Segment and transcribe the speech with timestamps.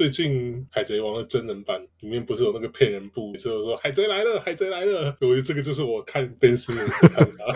[0.00, 7.52] 最近海贼王的真人版里面不是有那个骗人布，所以我说海贼来了，海贼来了，我觉得这个就是我看 Ben Simmons 看他，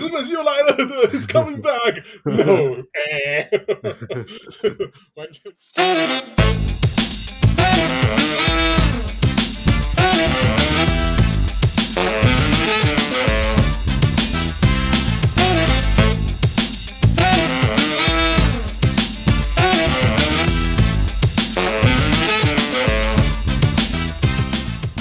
[0.00, 3.50] 日本又来了，对， He's coming back，No，哎，
[5.12, 5.52] 完全。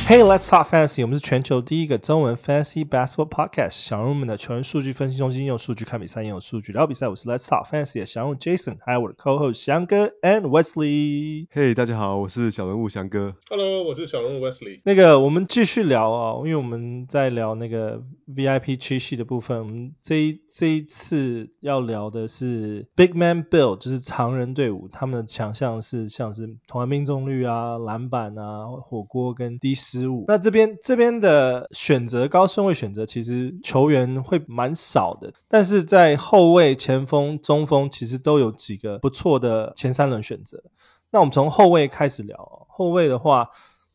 [0.10, 1.02] Hey, let's talk fantasy.
[1.02, 3.72] 我们是全球第一个中文 fantasy basketball podcast。
[3.72, 7.10] 小人物们的球员数据分析中心，用数据看比赛，用数据聊比赛。
[7.10, 11.50] 我是 Let's talk fantasy 的小人物 Jason，还有我的 co-host 翔哥 and Wesley。
[11.54, 13.36] Hey，大家好，我是小人物翔哥。
[13.50, 14.80] Hello，我是小人物 Wesley。
[14.86, 18.02] 那个，我们继续聊啊，因为我们在聊那个
[18.34, 19.60] VIP 区系的部分。
[19.60, 30.26] 我们这一这一次要聊的是 Big Man Build，就是常人队伍，他们的强项是像是投篮命中率啊、篮板啊、火锅跟低失误。
[30.28, 40.64] 那这边这边的选择高顺位选择，其实球员会蛮少的，但是在后卫、前锋、中锋其实都有几个不错的前三轮选择。
[41.10, 43.52] 那我们从后卫开始聊，后卫的话，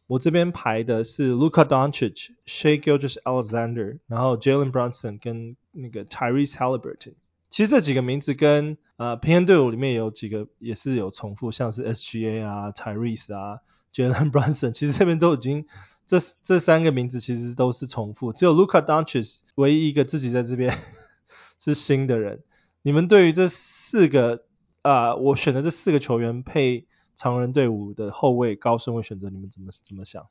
[0.06, 7.14] 我这边排的是 Luka Doncic、Shai Gilgeous-Alexander，然后 Jalen Brunson 跟那个 Tyrese Haliburton。
[7.50, 13.59] 其实这几个名字跟呃平衡队伍里面有几个也是有重复，像是 SGA 啊、Tyrese 啊、
[13.92, 15.66] Jalen Brunson，其实这边都已经。
[16.04, 20.76] 这这三个名字其实都是重复，只有 Luka Doncic 唯一一个自己在这边
[21.58, 22.42] 是新的人。
[22.82, 24.44] 你们对于这四个
[24.82, 30.26] 啊、我选的这四个球员配常人队伍的后卫高顺位选择，你们怎么怎么想？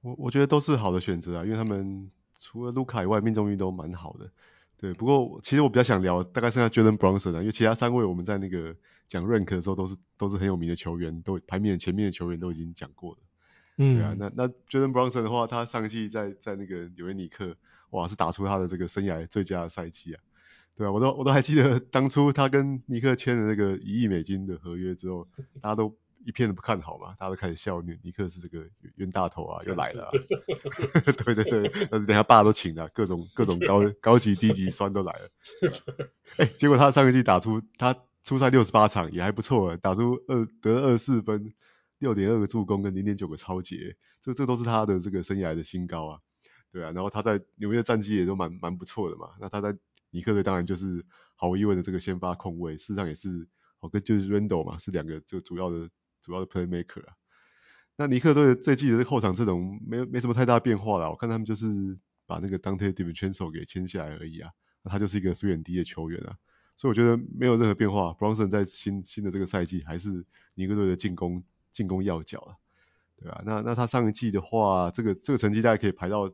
[0.00, 4.30] 我我觉得都是好的选择啊，因为他们除了卢卡以外，命中率都蛮好的。
[4.82, 8.74] 对，不过其实我比较想聊，大概剩下 Jalen Brunson 啊，因为其他三位我们在那个
[9.06, 13.18] 讲 rank 的时候都是都是很有名的球员，都排名前面的球员都已经讲过了。
[13.76, 17.56] 嗯，对啊，那那 Jalen Brunson 的话，他上季在在那个纽约尼克，
[17.90, 20.20] 哇，是打出他的这个生涯最佳的赛季啊，
[20.74, 25.28] 对啊，我都我都还记得当初他跟尼克签了那个一亿美金的合约之后，
[25.60, 30.10] 大家都一片的不看好嘛，大家都开始笑尼尼克是这个冤大头啊，又来了，啊，
[31.24, 35.30] 对对对，但是等下爸都请了，各种各种高 高级低级酸都来了，
[36.38, 41.54] 哎，结果他上一季打出他出赛六十八场也还不错啊，打出二得二十四分。
[41.98, 46.18] 六点二个助攻跟零点九个超截，这这都是他的这个生涯的新高啊，
[46.72, 49.78] 对啊，然后他在纽约战绩也都蛮蛮不错的嘛，那他在
[50.10, 51.06] 尼克队当然就是
[51.36, 53.46] 毫无疑问的这个先发控卫，事实上也是
[53.78, 55.88] 哦跟就是 Randle 嘛，是两个这个主要的
[56.22, 57.14] 主要的 Playmaker 啊。
[57.96, 64.50] 那尼克队这季的后场阵容没没什么太大变化啦，我看他们就是把那个 Dante DiVincenzo 给签下来而已啊，
[64.82, 66.38] 那他就是一个 3&D 的球员啊，
[66.76, 68.16] 所以我觉得没有任何变化。
[68.18, 70.24] Bronson 在新新的这个赛季还是
[70.54, 71.44] 尼克队的进攻。
[71.72, 72.58] 进攻要角了，
[73.16, 73.42] 对吧？
[73.46, 76.30] 那那他上一季的话，这个这个成绩大概可以排到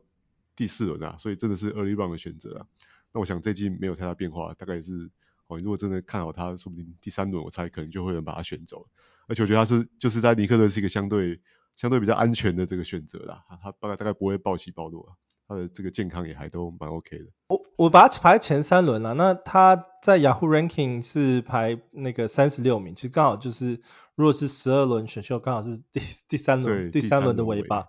[0.53, 2.67] 第四轮啊，所以真的是 early run 的选择啊。
[3.13, 5.09] 那我想这季没有太大变化，大概也是
[5.47, 8.85] 哦，如果真的看好他，说不定第三轮我猜可能就会有人把他选走。
[9.29, 11.39] 而且我觉得他是就是在尼克队是一个相对
[11.75, 15.13] 相对比较安全的这个选择啦，他大概大概不会暴起暴落啊。
[15.47, 17.25] 他的这个健康也还都蛮 OK 的。
[17.47, 23.81] 我我把他排前三轮了，那他在 Yahoo Ranking 是排那个三十六名，其实刚好就是
[24.13, 27.87] 如果是十二轮选秀，刚好是第第三轮第三轮的尾巴。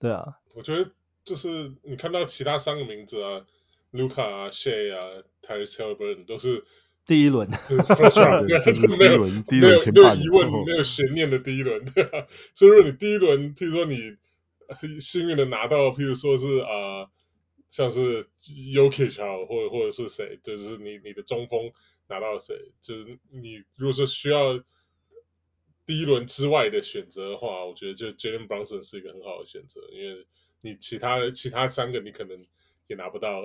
[0.00, 0.90] 对啊，我觉得
[1.24, 3.46] 就是你看到其他三个名字啊
[3.92, 6.64] ，Luka 啊，Shai 啊，Tyrese Haliburton 都是
[7.08, 12.28] 第一轮，就是没有第一轮前半，没有疑问，没有悬念的第一轮，对啊。
[12.54, 14.16] 所以如果你第一轮，譬如说你。
[14.70, 17.10] 很幸运的拿到，譬如说是啊、呃，
[17.70, 21.72] 像是 Jokic 啊，或者或者是谁，就是你你的中锋
[22.06, 24.62] 拿到谁，就是你如果说需要
[25.86, 30.26] 第一轮之外的选择的话，我觉得就 Jalen Brunson 是一个很好的选择，因为
[30.60, 32.44] 你其他其他三个你可能
[32.88, 33.44] 也拿不到，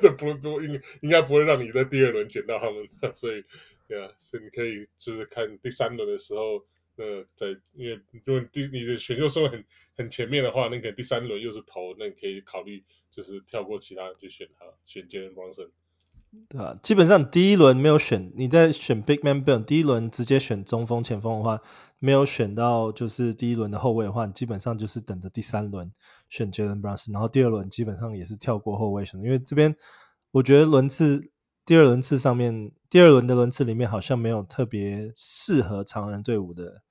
[0.00, 3.44] 这不不应应该不会让你在第二轮捡到他们，所以
[3.88, 6.64] 对啊，所以你可以就是看第三轮的时候。
[6.96, 9.64] 呃，在因为如果第你的选秀顺位很
[9.96, 15.70] 很前面的话，那个第三轮又是头，那你可以考虑就是跳过其他人去选他，选 Jalen Brunson。
[16.50, 21.62] 对啊，基本上第一轮没有选，你在选 Big Man Build 第一轮直接选中锋前锋的话，
[21.98, 25.92] 没有选到就是第一轮的后卫的话，你基本上就是等着第三轮
[26.32, 29.76] 选 Jalen Brunson，然后第二轮基本上也是跳过后卫选，因为这边
[30.30, 31.30] 我觉得轮次。
[31.64, 36.82] 第二轮次上面，第二轮的轮次里面好像没有特别适合常人队伍的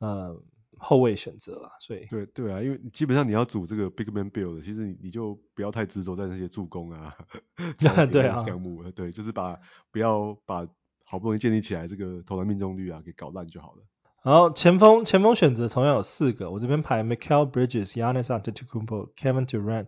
[0.00, 0.42] 呃
[0.76, 7.16] 后卫选择了，所以对对啊，因为基本上你要组这个 big man build，其实你你就不要太执着在那些助攻啊，
[8.10, 9.56] 对啊项目，对，就是把
[9.92, 10.66] 不要把
[11.04, 13.84] 好不容易建立起来这个投篮命中率啊给搞烂就好了。
[14.28, 19.86] 然后前锋前锋选择同样有四个，我这边排 Mikal Bridges、Giannis Antetokounmpo、Kevin Durant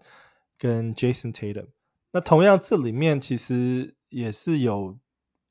[0.57, 1.67] 跟 Jason Tatum。
[2.11, 4.99] 那同样这里面其实也是有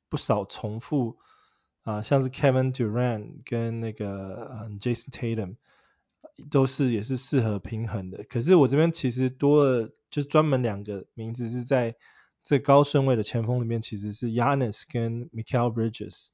[0.08, 1.18] 不少重复
[1.82, 5.54] 啊、呃，像是 Kevin Durant 跟那个、呃、Jason Tatum
[6.50, 8.24] 都是也是适合平衡的。
[8.24, 11.94] 可是我这边其实多了，就是专门两个名字是在
[12.42, 16.30] 最高顺位的前锋里面，其实是 Yannis 跟 Mikael Bridges。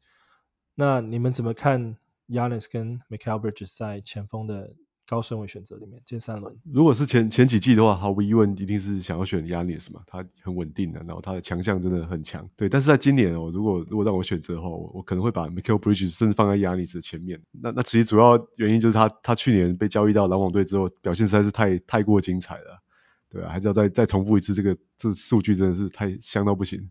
[0.75, 4.75] 那你们怎么看 Yanis 跟 mikael Bridges 在前锋的
[5.09, 6.57] 高顺位选择里面，前三轮。
[6.65, 12.51] 如果是前前几季的话，毫无疑问一定是想要选 Yanis 嘛，他很稳定的，然后他的强项真的很强。
[12.57, 17.41] 对，但是在今年哦，如果如果让我选择的话，我我可能会把 mikael Bridges 甚至放在 Yannis 的前面。
[17.53, 22.83] 那那其实主要原因就是他他去年被交易到篮网队之后，表现实在是太太过精彩了。
[23.29, 26.91] 对啊，还是要再再重复一次，这个这数据真的是太香到不行。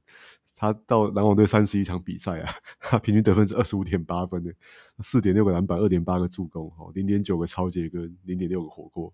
[0.56, 4.54] 他到篮网队三十一场比赛啊， 他平均得分是二十五点八分的，
[5.00, 9.14] 四点六个篮板，二点八个助攻，哦，零点九个超截跟零点六个火锅，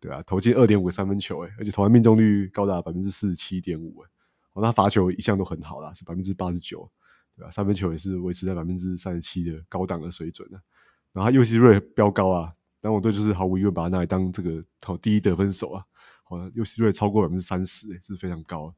[0.00, 4.08] 对啊，投进二点五个三分球，诶，而且投篮命中率高达百分之四十七点五，诶，
[4.52, 6.90] 哦，他罚球一向都很好啦，是百分之八十九，
[7.36, 10.60] 对啊，三分球也是维持在百分之三十七的高档的水准啊，
[11.12, 12.52] 然后他 UC rate 飙高啊，
[12.82, 15.84] 篮网队就是毫无疑问把他拿来当这个投第一得分手啊，
[16.28, 18.74] 哦，UC rate 超过百分之三十，诶，这是非常高。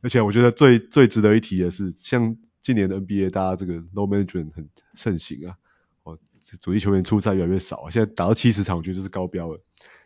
[0.00, 5.56] 而且我觉得最最值得一提的是，像今年的 NBA，大家这个 load management 很盛行啊，
[6.02, 6.18] 哦，
[6.60, 9.60] 主力球员出赛越来越少，现在打到七十场，我觉得就是高标了。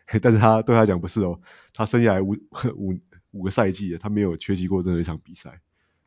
[0.21, 1.41] 但是他对他讲不是哦，
[1.73, 2.37] 他生涯五
[2.77, 2.99] 五
[3.31, 5.61] 五个赛季，他没有缺席过任何一场比赛。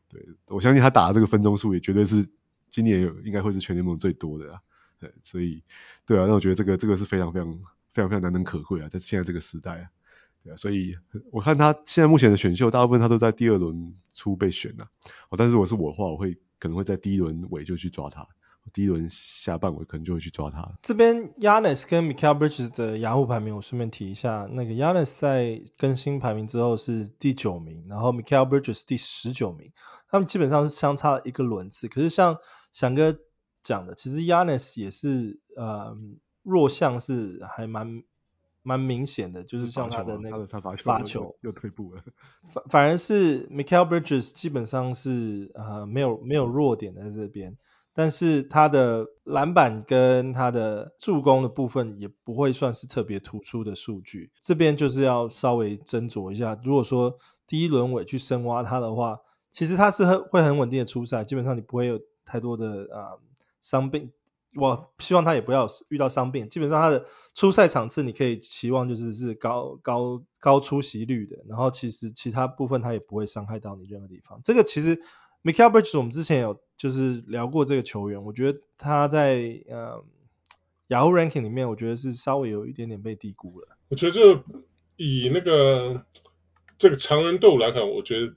[0.09, 2.29] 对，我相信他打的这个分钟数也绝对是
[2.71, 4.61] 今年有应该会是全联盟最多的啊。
[4.99, 5.63] 对，所以
[6.07, 7.53] 对啊，那我觉得这个这个是非常非常
[7.93, 9.91] 非常非常难能可贵啊，在现在这个时代啊。
[10.43, 10.97] 对啊，所以
[11.31, 14.89] 我看他现在目前的选秀，大部分他都在第二轮初被选了。
[15.29, 18.27] 哦，但是我是我的话，我会可能会在第一轮尾就去抓他，
[18.73, 20.79] 第一轮下半尾可能就会去抓他。
[20.81, 29.73] 这边 Yanis 跟 Mikal Bridges 的雅虎排名，我顺便提一下，那个 Yanis 在更新排名之后是第九名，然后 Mikal Bridges 第十九名，
[30.09, 31.89] 他们基本上是相差了一个轮次。
[31.89, 32.39] 可是像
[32.73, 33.19] 翔哥
[33.63, 35.95] 讲的，其实 Yanis 也是呃
[36.43, 38.05] 弱项是还蛮。
[38.63, 40.47] 蛮明显的，就是像他的那个
[40.85, 42.03] 罚球又退步了。
[42.53, 47.57] 反反而是 Michael Bridges 基本上是呃没有没有弱点在这边，
[47.95, 54.31] 但是他的篮板跟他的助攻的部分也不会算是特别突出的数据。
[54.43, 59.21] 这边就是要稍微斟酌一下，如果说第一轮尾去深挖他的话，
[59.51, 63.21] 其实他是很会很稳定的出赛，基本上你不会有太多的呃
[63.61, 64.13] 伤病。
[64.57, 74.41] 我希望他也不要遇到伤病，基本上他的出赛场次你可以期望就是是高高高出席率的，然后其实其他部分他也不会伤害到你任何地方。
[74.45, 75.01] 这个其实
[75.45, 80.05] Mikal Bridges 我们之前有就是聊过这个球员，我觉得他在呃
[80.89, 83.69] Yahoo Ranking 里面，我觉得是稍微有一点点被低估了。
[83.89, 84.43] 我觉得就
[84.97, 86.05] 以那个
[86.77, 88.35] 这个常人队伍来看，我觉得。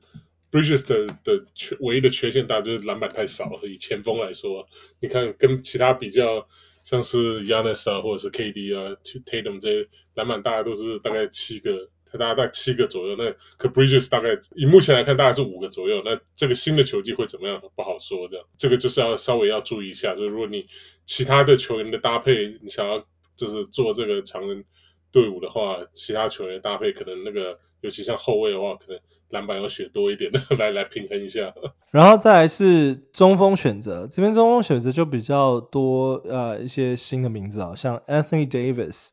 [0.54, 3.62] Bridges 的的缺唯一的缺陷大就是篮板太少了。
[3.64, 4.68] 以前锋来说，
[5.00, 6.48] 你看跟其他比较，
[6.84, 13.16] 像是 y a n n i s 啊，或者是 KD 啊，Tatum 这些篮板大概都是大概七个，他大概在七个左右。
[13.16, 16.04] 那可 Bridges 大概以目前来看大概是五个左右。
[16.06, 20.14] 那这个新的球季会怎么样不好说，这样这个就是要稍微要注意一下。
[20.14, 20.68] 就是如果你
[21.08, 24.66] 其他的球员的搭配，你想要就是做这个常人
[25.12, 29.02] 队伍的话，其他球员搭配可能那个，尤其像后卫的话，可能。
[29.33, 31.54] 篮板要选多一点的，来来平衡一下。
[31.92, 39.09] 然后再来是中锋选择，这边中锋选择就比较多，呃，一些新的名字啊，像 Anthony Davis、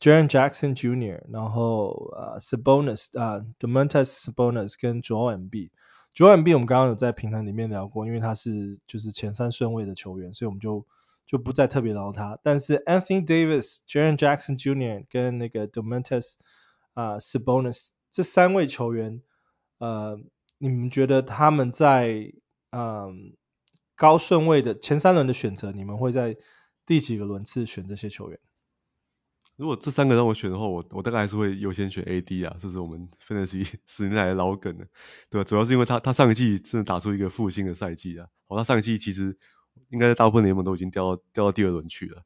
[0.00, 5.70] Jaren Jackson Jr.，然后呃 Sabonis 啊，Domantas Sabonis 跟 Joel m b。
[6.14, 10.84] Joel Embiid 我们刚刚有在平衡里面聊过，因为他是就是前三顺位的球员，所以我们就
[11.26, 12.38] 就不再特别聊他。
[12.42, 15.04] 但是 Anthony Davis、Jaren Jackson Jr.
[15.08, 16.34] 跟那个 Domantas
[16.94, 19.22] 啊 Sabonis 这三位球员。
[19.80, 20.20] 呃，
[20.58, 22.32] 你们觉得他们在
[22.70, 23.34] 嗯、
[23.96, 26.36] 高顺位的前三轮的选择，你们会在
[26.86, 28.38] 第几个轮次选这些球员？
[29.56, 34.86] 如果这三个让我选的话，我我大概还是会优先选 AD 啊，这是我们 Fantasy 十年来的老梗了，
[35.28, 35.44] 对吧？
[35.44, 39.36] 主要是因为他他上一季真的打出一个复兴的赛季啊，哦，他上一季其实
[39.88, 42.22] 应该在大部分联盟都已经掉到掉到第二轮去了，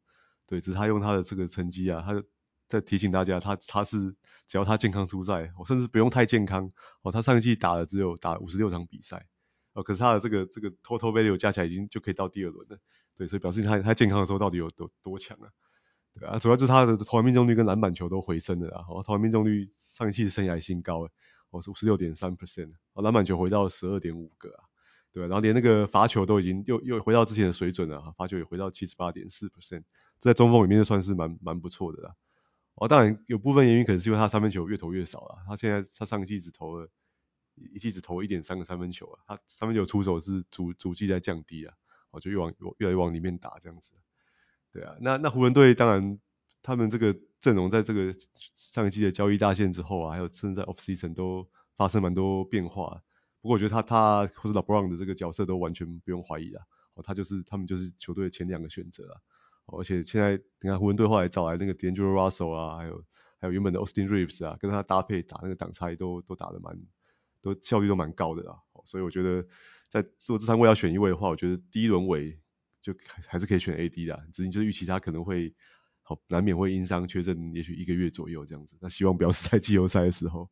[0.47, 2.23] 对，只是他用他的这个成绩啊，他
[2.75, 4.15] 在提醒大家，他他是。
[4.47, 7.11] 只要他健康出赛，我甚至不用太健康哦。
[7.11, 9.27] 他上一季打了只有打五十六场比赛，
[9.73, 12.79] 哦，可是他的这个这个 total value 加起来已经就可以到第二轮了，
[13.17, 15.49] 对，所以表示他他健康的时候到底有多多强啊？
[16.21, 21.09] 对啊，主要就是他的投篮命中率跟篮板球都回升了啊，哦，投篮命中率上一季是生涯新高，
[21.49, 24.69] 哦，是五十六点三 percent，哦，篮板球回到十二点五个啊，
[25.11, 29.85] 对，然后连那个罚球都已经又又回到之前的水准了，罚球也回到七十八点四 percent，
[30.21, 32.15] 这在中锋里面就算是蛮蛮不错的啦。
[32.77, 36.91] 哦，当然有部分原因可能是因为他三分球越投越少了，他现在他上一季只投了
[37.55, 41.75] 一季只投一点三个三分球啊，他三分球出手是逐逐季在降低啊，
[42.11, 43.93] 哦就越往越来越往里面打这样子。
[44.73, 46.19] 对啊，那那湖人队当然
[46.63, 48.13] 他们这个阵容在这个
[48.57, 53.01] 上一季的交易大限之后啊，还有甚至在 off season 都发生蛮多变化。
[53.41, 56.65] 不过我觉得他他或是 LeBron 的这个角色都完全不用怀疑啊，
[56.95, 59.21] 哦他就是他们就是球队的前两个选择啊。
[59.67, 63.03] 而且现在你看湖人队后来找来那个 D'Angelo Russell 啊，还有
[63.41, 66.79] 还有原本的 Austin Reeves 啊，跟他搭配打那个挡拆都都打得蛮，
[67.41, 68.59] 都效率都蛮高的啦。
[68.85, 69.47] 所以我觉得
[69.89, 72.39] 在做这三位要选一位的话，我觉得第一轮尾
[72.83, 72.95] 就
[73.27, 75.55] 还是可以选 AD 的，只是就是预期他可能会
[76.03, 78.77] 好难免会因伤缺阵，也许一个月左右这样子。
[78.81, 80.51] 那希望不要是在季后赛的时候。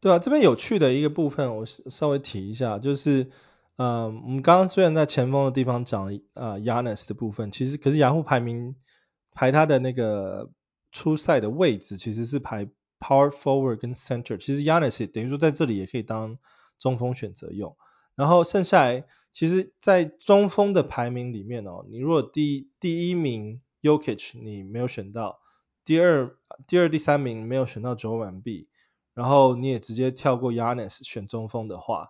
[0.00, 3.30] 对啊，这边有趣的一个部分，我稍微提一下，就是。
[3.76, 8.74] 嗯，我们刚刚虽然在前锋的地方讲了呃 y a n n i s 的部分，其实可是雅虎排名
[9.32, 10.50] 排他的那个
[10.92, 12.66] 出赛的位置其实是排
[12.98, 16.38] Power Forward 跟 Center，其实 y a n n i s 等于说在这里也可以当
[16.78, 17.76] 中锋选择用。
[18.14, 25.38] 然后剩下来，其实，在中锋的排名里面哦，你如果第第一名 Yokic 你没有选到，
[25.84, 26.34] 第二
[26.66, 28.68] 第二第三名没有选到 Joel m b
[29.12, 32.08] 然后你也直接跳过 y a n n i s 选中锋的话。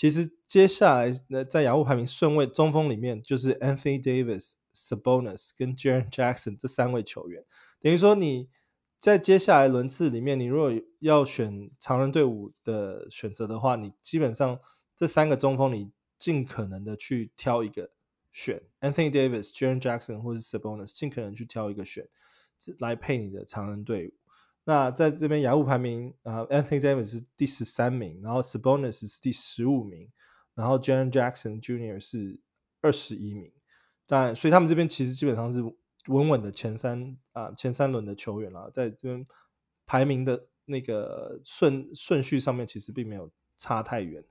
[0.00, 7.44] 其实接下来呢，在雅虎排名顺位中锋里面，就是 Anthony Davis、Sabonis 跟 Jaren Jackson 这三位球员。
[7.82, 8.48] 等于说你
[8.96, 14.60] 在接下来轮次里面，你如果要选常人队伍的选择的话，你基本上
[14.96, 17.90] 这三个中锋你尽可能的去挑一个
[18.32, 22.08] 选 Anthony Davis、Jaren Jackson 或是 Sabonis，尽可能去挑一个选
[22.78, 24.14] 来配你的常人队伍。
[24.70, 30.12] 那在这边雅虎排名啊、呃、Anthony Davis 是第十三名，然后 Sabonis 是第十五名，
[30.54, 31.98] 然后 Jaren Jackson Jr.
[31.98, 32.38] 是
[32.80, 33.50] 二十一名。
[34.06, 35.60] 但，所以他们这边其实基本上是
[36.06, 39.26] 稳稳的前三啊、前三轮的球员啦，在这边
[39.86, 44.22] 排名的那个顺顺序上面其实并没有差太远。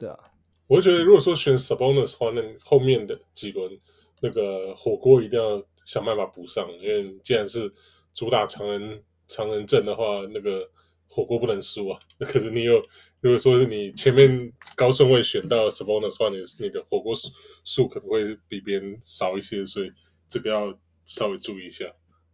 [0.00, 0.18] 对啊，
[0.66, 3.78] 我觉得如果说选 Sabonis 的话，那后面的几轮
[4.20, 7.72] 那个火锅一定要想办法补上，因为既然是
[8.14, 10.70] 主打常人常人阵的话，那个
[11.08, 11.98] 火锅不能输啊。
[12.18, 12.82] 那可是你有，
[13.20, 17.28] 如果说是你前面高顺位选到 Sabonis 的话，你你的火锅数
[17.64, 19.92] 数可能会比别人少一些，所以
[20.28, 21.86] 这个要稍微注意一下。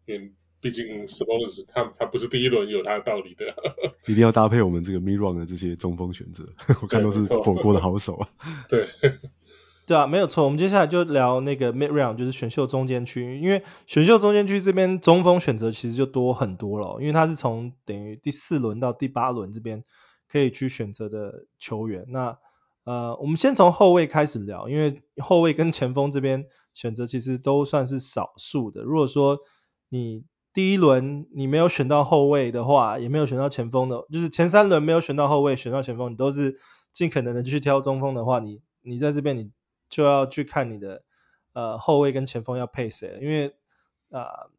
[0.07, 3.47] 因为毕竟 Sabonis 他他不是第一轮有他的道理的。
[4.07, 6.45] 一定要搭配我们这个 mid run 的这些中锋选择，
[6.83, 8.29] 我看都是火锅的好手啊。
[8.69, 8.89] 对。
[9.91, 10.45] 对啊，没有错。
[10.45, 13.41] 我们接下来就聊那个 mid round，就是选秀中间区。
[13.41, 19.83] 因为选秀中间区这边中锋选择其实就多很多了，因为它是从等于第四轮到第八轮这边
[20.29, 22.05] 可以去选择的球员。
[22.07, 22.39] 那
[22.85, 28.83] 呃，我们先从后卫开始聊，因为后卫跟前锋这边选择其实都算是少数的。
[28.83, 29.41] 如果说
[29.89, 30.23] 你
[30.55, 36.61] 第一轮你没有选到后卫的话，也没有选到前锋的，就是前三轮没有选到后卫，选到前锋，你都是
[36.93, 39.51] 尽可能的去挑中锋的话，你你在这边你。
[39.91, 41.05] 就要去看你的
[41.53, 43.49] 呃后卫跟前锋要配谁，因为
[44.11, 44.51] 啊、呃、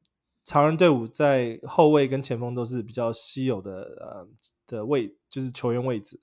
[0.43, 4.27] 常人队伍在后卫跟前锋都是比较稀有的呃
[4.67, 6.19] 的位，就是球员位置。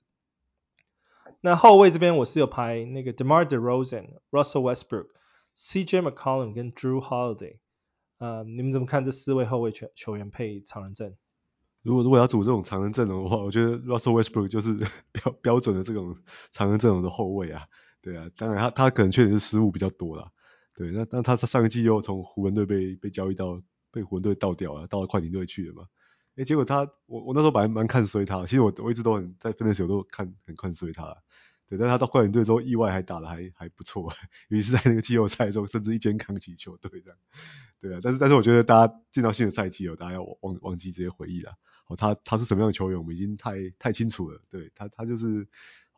[1.41, 5.07] 那后卫这边我是有排那个 DeMar DeRozan、Russell Westbrook、
[5.57, 7.57] CJ McCollum 跟 Drew Holiday，
[8.17, 11.17] 呃你们怎么看这四位后卫球球员配常人阵？
[11.81, 14.73] 如果如果要组这种常人阵容的话，我觉得 Russell Westbrook 就是
[15.13, 16.17] 标标准的这种
[16.51, 17.67] 常人阵容的后卫啊。
[18.01, 20.31] 对啊，当然他他可能确实是失误比较多啦。
[20.73, 25.85] 对，那那他上一季又从湖人队被被交易到被湖人队倒掉了，到了快艇队去了嘛。
[26.37, 31.17] 诶，结果他我我那时候本来蛮看衰他，其实我我一直都很在分的时候都看很看衰他。
[31.67, 34.13] 对，但他到快艇队之后意外还打得还还不错，
[34.47, 37.19] 尤其是在那个季后赛中，甚至一肩扛起球队这样。
[37.81, 41.51] 对啊，但是但是我觉得大家进到新的赛季哦，大家要忘忘记这些回忆了。
[41.87, 44.41] 哦，他他是什么样的球员，我们已经太太清楚了。
[44.49, 45.45] 对他他就是。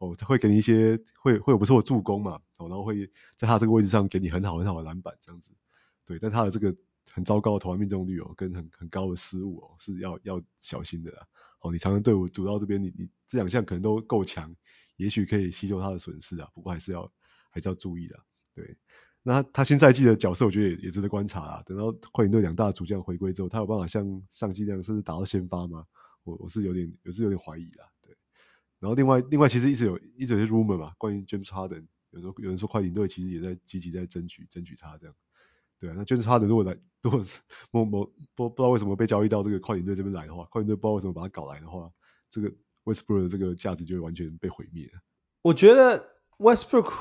[0.01, 3.05] 哦，他会给你一些会会有不错的助攻嘛，哦，然后会
[3.37, 5.51] 在他这个位置上给你很好很好的篮板这样子，
[6.05, 6.75] 对，但他的这个
[7.11, 11.27] 很糟糕的投篮命中率哦，跟很很高的失误哦，是要要小心的啦。
[11.59, 14.55] 哦，你常常队伍组到这边，你你这两项可能都够强，
[14.95, 17.11] 也许可以吸收他的损失啊，不过还是要
[17.51, 18.19] 还是要注意的。
[18.55, 18.75] 对，
[19.21, 21.63] 那他，新赛季的角色，我觉得也也值得观察啊。
[21.63, 25.85] 等到快艇队两大主将回归之后，他有办法像上季那样，甚至打到先发吗？
[26.23, 27.85] 我我是有点我是有点怀疑啦。
[28.81, 35.15] 然后另外另外其实一直有一直有些 rumor 嘛，关于 James Harden，有时候有人说快艇队其实也在积极在争取争取他这样，
[35.79, 37.23] 对啊，那 James Harden 如果来如果
[37.71, 41.91] 某某不不知道为什么被交易到这个快艇队这边来的话，快艇队不知道为什么把他搞来的话，
[42.31, 42.51] 这个
[42.83, 44.99] Westbrook 的这个价值就会完全被毁灭了。
[45.43, 46.03] 我觉得
[46.39, 46.91] Westbrook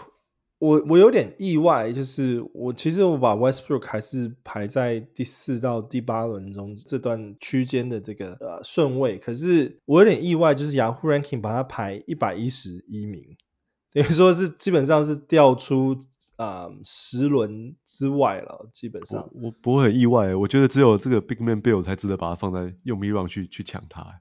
[0.60, 13.38] 我我有点意外，就是我其实我把 Westbrook 还是排在第四到第八轮中这段区间的这个顺位，可是我有点意外，就是 Yahoo Ranking 把它排一百一十一名，
[13.94, 15.96] 等于说是基本上是掉出
[16.36, 19.30] 啊、十轮之外了，基本上。
[19.32, 24.20] 我，不会很意外，我觉得只有这个 Big Man Bill 才值得把它放在用 mid round 去去抢它。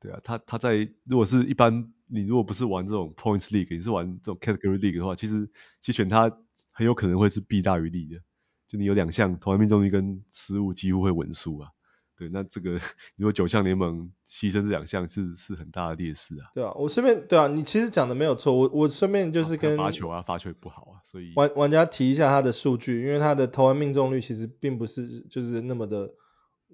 [0.00, 5.48] 对啊，他他在如果是一般，你如果不是玩这种 points league，你是玩这种 category league 的话，其实
[5.80, 6.30] 其实选他
[6.70, 8.20] 很有可能会是弊大于利的。
[8.68, 11.70] 就你有两项投篮命中率跟失误几乎会稳输啊。
[12.16, 12.72] 对，那这个
[13.16, 16.50] 如果九项联盟牺牲这两项是是很大的劣势啊。
[16.54, 26.10] 对啊，我顺便对啊，你其实讲的没有错，我我顺便就是跟罚球啊，罚球也不好啊，所以玩玩家提一下他的数据，因为他的投篮命中率其实并不是就是那么的。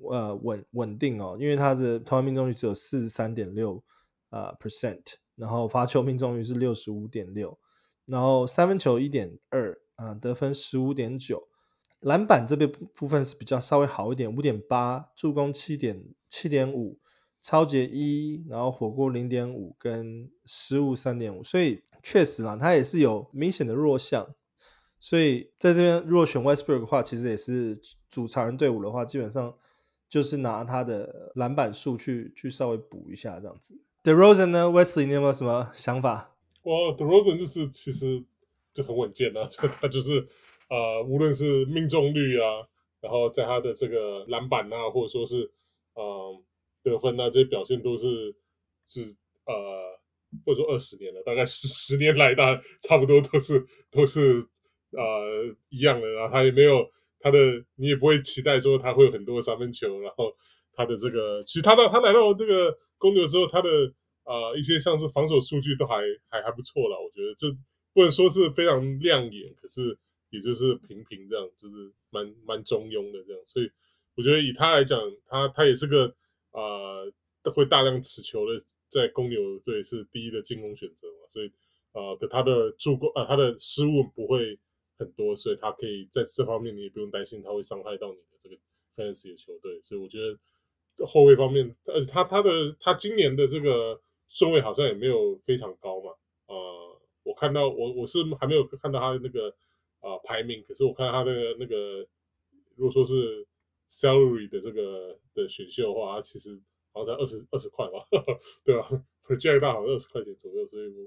[0.01, 3.83] 呃，稳稳定哦，因为他的投篮命中率只有四十三点六
[4.31, 5.03] 啊 percent，
[5.39, 7.59] 然后罚球命中率是六十五点六，
[8.05, 11.49] 然后三分球一点二啊，得分十五点九，
[12.01, 16.99] 篮板这边部分是比较稍微好一点，五点八，助攻七点七点五，
[17.41, 24.35] 抄截一，然后火锅零点五跟失误三点五，所以确实啦，他也是有明显的弱项，
[25.01, 27.81] 所以在这边如果选 Westbrook 的话，其实也是
[28.11, 29.55] 主场人队伍的话，基本上。
[30.11, 33.79] 就是拿他的篮板数去去稍微补一下这样子。
[34.09, 36.35] The Rosen 呢，Wesley，你有没有什么想法？
[36.63, 38.25] 哇，DeRozan 就是其实
[38.73, 39.47] 就很稳健啊，
[39.83, 40.27] 他就是
[40.71, 42.69] 呃，无论是命中率啊，
[43.03, 45.51] 然后在他的这个篮板啊，或者说是
[45.93, 46.43] 呃
[46.83, 48.35] 得分啊这些表现都是
[48.87, 50.01] 是呃，
[50.47, 54.47] 或者说二十年了，大概十十年来大差不多都是都是
[54.93, 56.91] 呃一样的，然后他也没有。
[57.21, 57.39] 他的
[57.75, 60.35] 你也不会期待说他会有很多三分球，然后
[60.73, 63.69] 他的这个其实他到他来到这个公牛之后，他的
[64.25, 67.57] 呃一些像是防守数据都还还还不错啦，我觉得就
[67.95, 69.99] 不能说是非常亮眼，可是
[70.31, 73.71] 也就是平平这样，就是蛮蛮中庸的这样，所以
[74.17, 76.15] 我觉得以他来讲，他他也是个
[76.53, 77.13] 呃
[77.55, 81.53] 会大量持球的，在公牛队是第一的进攻选择嘛，所以
[81.93, 84.59] 呃的他的助攻呃他的失误不会。
[85.01, 88.57] 很多，所以他可以在这方面你也不用担心他会伤害到你的这个
[88.97, 90.37] fantasy 的球队，所以我觉得
[91.07, 96.13] 后卫方面，而且他他的他今年的这个顺位好像也没有非常高嘛，
[96.47, 99.55] 呃，我看到我我是还没有看到他的那个
[100.01, 102.07] 啊、排名，可是我看到他的那个
[102.77, 103.47] 如果说是
[103.91, 106.61] salary 的这个的选秀的话，他其实
[106.93, 108.07] 好像才二十二十块吧，
[108.65, 108.89] 对吧
[109.27, 111.07] ？project 大好像二十块钱左右，所以我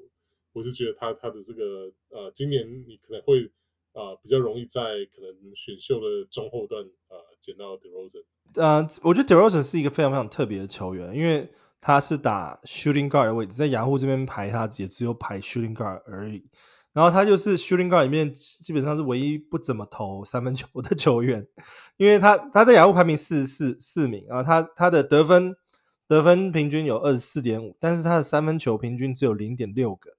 [0.54, 3.50] 我是觉得他他的这个呃今年你可能会。
[3.94, 4.82] 啊、比较容易在
[5.14, 8.24] 可能选秀的中后段啊捡、到 DeRozan。
[8.56, 11.50] 呃，我觉得 DeRozan 是一个非常非常特别的球员，因为
[11.82, 16.46] 他是打 shooting guard 的位置，在雅虎这边排他也只有排 shooting guard 而已。
[16.94, 21.48] 然后他就是 shooting guard 里面基本上是唯一不怎么投三分球的球员，
[21.96, 25.56] 因为他他在雅虎排名四四四名啊，他他的得分
[26.08, 30.12] 得分平均有二十四点五，但是他的三分球平均只有零点六个。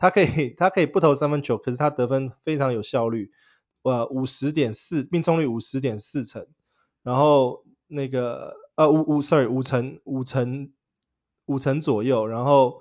[0.00, 3.30] 他可以， 他可以不投三分球，可是他得分非常有效率，
[3.82, 6.46] 呃，五十点四命中率五十点四成，
[7.02, 10.72] 然后那个呃五五 sorry 五成五成
[11.44, 12.80] 五成左右，然后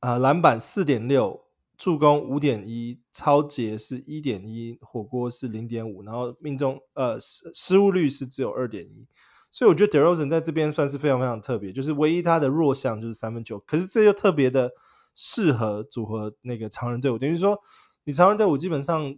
[0.00, 1.44] 啊、篮板四点六，
[1.78, 9.06] 助攻五点一，抄截是一点一，火锅是零点五，然后命中呃失失误率是只有二点一，
[9.52, 14.72] 所以我觉得 DeRozan 在这边算是非常非常特别，就是唯一他的弱项就是三分球，可是这又特别的。
[15.14, 17.60] 适合组合那个常人队伍，等于说
[18.04, 19.16] 你常人队伍基本上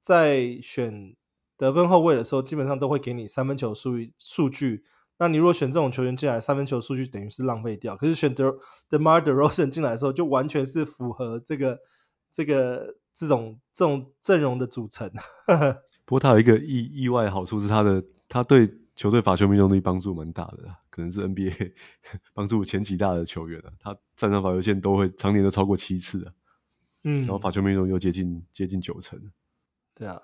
[0.00, 1.16] 在选
[1.56, 4.84] 得分后卫的时候，基本上都会给你三分球数数据。
[5.18, 7.96] 那你如果选这种球员进来，三分球数据等于是浪费掉。
[7.96, 11.78] 可是选 DeMar DeRozan 进来的时候，就完全是符合这个
[12.32, 15.10] 这个这种这种阵容的组成。
[16.04, 18.70] 不过他有一个意意外好处是他的他对。
[18.96, 21.74] 球队罚球命中率帮助蛮大的，可能是 NBA
[22.32, 26.32] 帮助前几大的球员啊，他站上罚球线都会常年都超过七次啊，
[27.04, 29.30] 嗯，然后罚球命中又接近接近九成。
[29.94, 30.22] 对啊，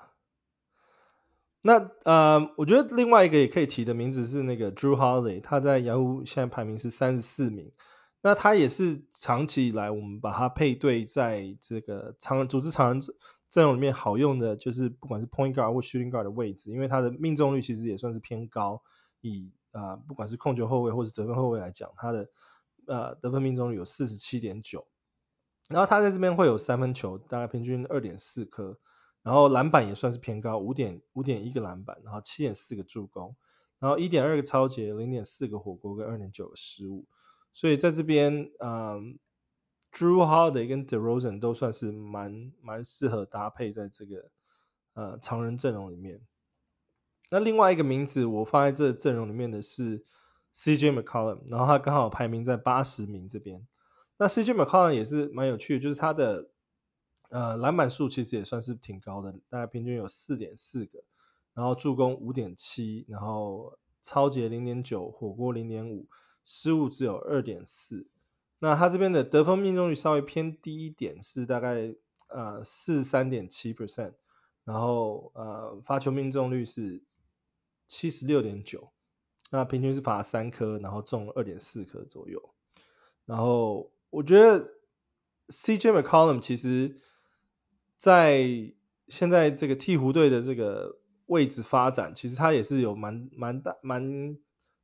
[1.60, 7.72] 那呃，我觉得另外一个也可以提的名字是那个 Drew Holiday，他在 Yahoo 现在排名是三十四名，
[8.22, 13.02] 那他也是长期以来我们把他配对在这个常组织常人。
[13.52, 18.82] 阵容里面好用的就是不管是 point guard 或 shooting guard 的位置，因为他的命中率其实也算是偏高，
[19.20, 22.28] 以啊、不管是控球后卫或是得分后卫来讲，他的
[22.86, 24.86] 呃得分命中率有四十七点九，
[25.68, 28.78] 然后他在这边会有三分球，大概平均二点四颗，
[29.22, 33.36] 然后篮板也算是偏高，五点五点一个篮板，然后七点四个助攻，
[33.78, 37.06] 然后一点二个抄截，零点四个火锅跟二点九个失误，
[37.52, 38.70] 所以在这边嗯。
[38.70, 39.00] 呃
[39.94, 44.30] Jrue Holiday 跟 DeRozan 都算是蛮蛮适合搭配在这个
[44.94, 46.22] 呃常人阵容里面。
[47.32, 50.04] 那另外一个名字我放在这阵容里面的是
[50.54, 53.66] CJ McCollum，然后他刚好排名在八十名这边。
[54.18, 56.50] 那 CJ McCollum 也是蛮有趣的，就是他的
[57.30, 61.04] 呃篮板数其实也算是挺高的，大概平均有四点四个，
[61.54, 66.06] 然后助攻五点七，然后抄截零点九，火锅零点五，
[66.44, 68.06] 失误只有二点四。
[68.58, 71.94] 那他这边的得分命中率稍微偏低一点，是大概
[72.28, 74.12] 呃四三点七 percent，
[74.64, 77.02] 然后呃发球命中率是
[77.92, 78.90] 七十六点九，
[79.50, 82.54] 那平均是罚三颗，然后中二点四颗左右。
[83.26, 84.72] 然后我觉得
[85.48, 87.00] CJ McCollum 其实
[87.96, 88.72] 在
[89.08, 94.38] 现在这个鹈鹕队的这个位置发展，其实他也是有蛮蛮大蛮。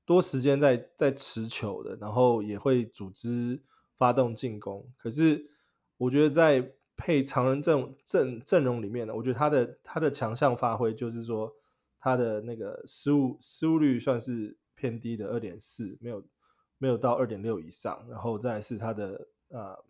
[0.09, 3.63] 多时间在在持球的，然后也会组织
[3.99, 4.91] 发动进攻。
[4.97, 5.51] 可是
[5.99, 11.53] 我觉得在配常人阵阵阵容里面呢，我觉得他的他的强项发挥就是说
[12.01, 16.25] 他的那个失误失误率算是偏低的二点四，没有
[16.79, 18.07] 没有到二点六以上。
[18.09, 19.85] 然后再是他的呃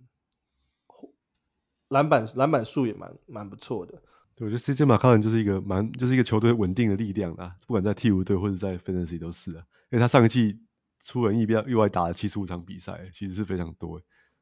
[1.89, 4.03] 篮板篮板数也蛮蛮不错的。
[4.35, 9.67] 对，我觉得 CJ McCollum 就是一个蛮就是一个球队稳定的力量啦，不管在替补队或者在 Fantasy 都是啊。
[9.91, 10.61] 因为他上一季
[11.01, 14.01] 出人意表意外打了七十五场比赛，其实是非常多，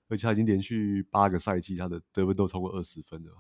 [0.09, 3.31] 而且他已经连续八个赛季他的得分都超过二十分了，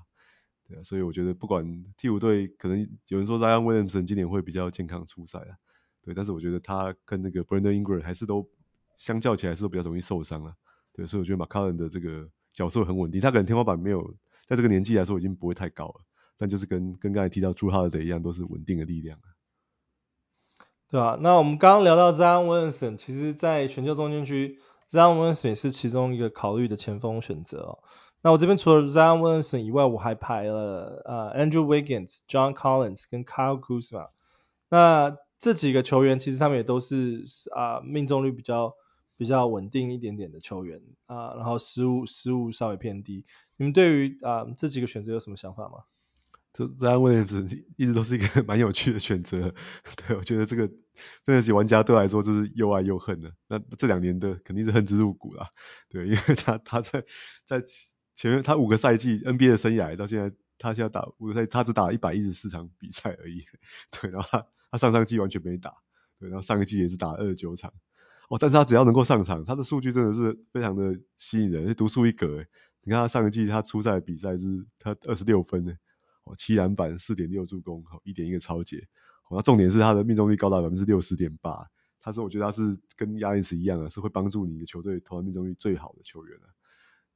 [0.68, 1.64] 对啊，所以我觉得不管
[1.96, 5.57] 鹈鹕队可能有人说 Zion Williamson 今年会比较健康出赛啊，
[6.02, 8.48] 对，但是我觉得他跟那个 Brandon Ingram 还是都
[8.96, 10.55] 相较起来是都比较容易受伤了，
[10.92, 14.14] 对，所以我觉得 McCollum 的这个角色很稳定，他可能天花板没有
[14.46, 16.00] 在这个年纪来说已经不会太高了。
[16.38, 19.33] 但就是跟跟刚才提到 Jrue Holiday 一样，都是稳定的力量啊。
[20.88, 24.59] 对啊，那我们刚刚聊到 Zion Williamson，其实在选秀中间区
[24.90, 27.79] ，Zion Williamson 也是其中一个考虑的前锋选择哦。
[28.26, 34.08] 那我这边除了 Zion Williamson 以外，我还排了呃 Andrew Wiggins、John Collins 跟 Kyle Kuzma。
[34.68, 37.22] 那这几个球员其实他们也都是
[37.54, 38.74] 啊、命中率比较
[39.16, 43.24] 比较稳定一点点的球员啊、然后失误失误稍微偏低。
[43.58, 45.84] 你们对于啊、这几个选择有什么想法吗？
[46.52, 49.54] 这 Zion Williamson 一直都是一个 蛮有趣的选择，
[50.08, 50.68] 对，我觉得这个
[51.24, 53.30] 这些玩家对来说就是又爱又恨的。
[53.46, 55.50] 那这两年的肯定是恨之入骨啦，
[55.88, 57.04] 对，因为他他在
[57.46, 57.62] 在
[58.16, 63.44] 前面他五个赛季 NBA 的生涯到现在，他现在打五个赛，他只打一百一十四场比赛而已，
[63.92, 65.74] 对，然后他上上季完全没打，
[66.18, 67.72] 对，然后上个季也是打二十九场，
[68.29, 72.44] 哦，但是他只要能够上场，他的数据真的是非常的吸引人，是独树一格，
[72.83, 75.79] 你看他上个季他出赛比赛是他二十六分诶。
[76.24, 78.88] 哦，七篮板，四点六助攻，好，一点一个超截。
[79.22, 81.70] 好，那重点是他的命中率高达百分之六十点八。
[82.00, 86.50] 他是我觉得他是跟亚尼斯一样啊，是会帮助你的球队投篮命中率最好的球员啊。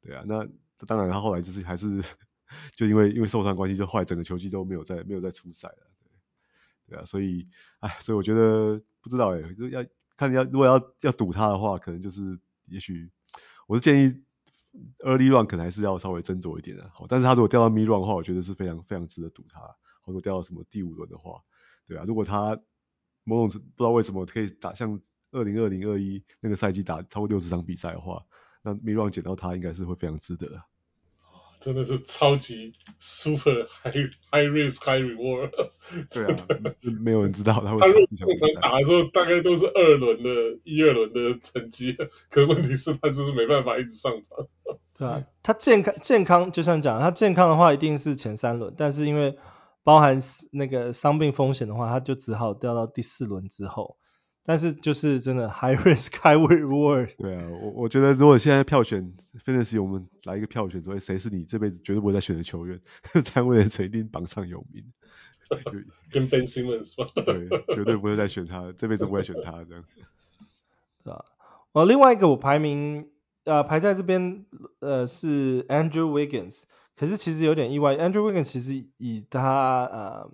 [0.00, 0.46] 对啊，那
[0.86, 2.02] 当然他后来就是还是
[2.72, 5.90] 就因为因为受伤关系，就后来整个球季都没有再没有再出赛了。
[6.02, 6.10] 对，
[6.88, 7.48] 对啊，所以
[7.80, 9.84] 哎，所以我觉得不知道哎、欸，就要
[10.16, 13.10] 看要如果要要赌他的话，可能就是也许
[13.66, 14.22] 我是建议。
[15.00, 19.60] Early run 可能还是要稍微斟酌一点的，好，但是他如果掉到 Mid run 的话，我觉得是非常非常值得赌他。
[20.02, 21.42] 或者掉到什么第五轮的话，
[21.86, 22.56] 对啊，如果他
[23.24, 25.00] 某种不知道为什么可以打像
[25.32, 28.24] 二零二零二一那个赛季打超过六十场比赛的话，
[28.62, 30.62] 那 Mid run 捡到他应该是会非常值得。
[31.60, 35.50] 真的是超级 super high high risk high reward。
[36.10, 36.46] 对啊，
[37.00, 37.78] 没有人知道他会。
[37.80, 41.96] 他如果通常打的时候，大概都是二轮的一二轮的成绩，
[42.30, 44.46] 可是问题是，他就是没办法一直上场。
[44.96, 49.36] 对啊，他健康健康，就像讲，他健康的话一定是前三轮，但是因为
[49.82, 50.20] 包含
[50.52, 53.96] 那个伤病风险的话，他就只好掉到第四轮之后。
[54.44, 57.10] 但是就是真的 high risk high reward。
[57.18, 62.80] 对啊，我我觉得如果现在票选 Fantasy 我们来一个票选，说谁是你这辈子绝对不会再选的球员，
[63.24, 64.84] 他为了谁一定榜上有名。
[66.10, 67.10] 跟 Ben Simmons 吧。
[67.14, 69.84] 对，绝对不会再选他，这辈子不会选他这样。
[71.04, 71.24] 对啊，
[71.72, 73.08] 哦，另外一个我排名
[73.44, 74.46] 呃排在这边
[74.78, 76.64] 呃是 Andrew Wiggins，
[76.96, 80.30] 可是其实有点意外，Andrew Wiggins 其实以他呃。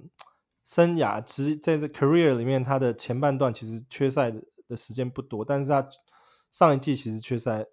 [0.66, 4.32] 生涯其实在这 career 里面，他的前半段其实缺赛
[4.66, 5.88] 的时间不多，但是他
[6.50, 7.66] 上一季其实缺赛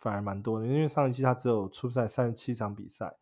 [0.00, 3.14] 反而蛮多的，因为上一季他只有出赛三十七场比赛，